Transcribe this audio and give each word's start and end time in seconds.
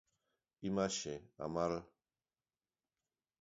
Imaxe: 0.69 1.13
Amal. 1.45 1.73